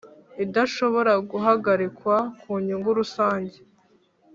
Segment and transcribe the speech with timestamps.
[0.43, 3.57] idashobora guhagarikwa kunyungu rusange